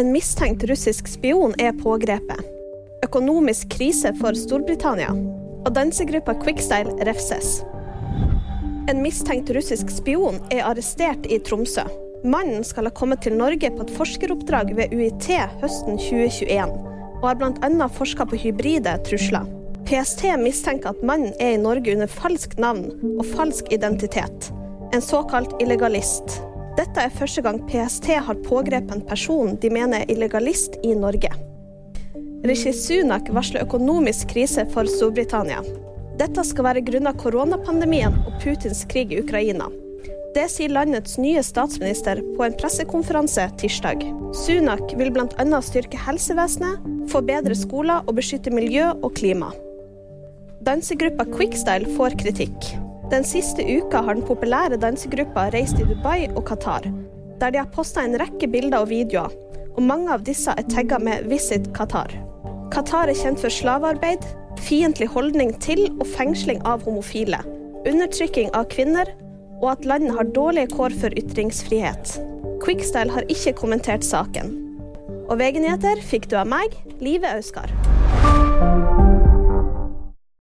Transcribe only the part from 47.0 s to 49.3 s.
få bedre skoler og beskytte miljø og